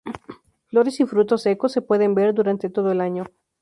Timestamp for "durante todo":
2.33-2.91